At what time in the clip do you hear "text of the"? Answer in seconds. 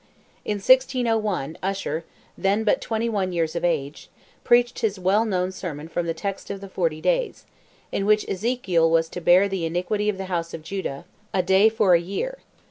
6.15-6.67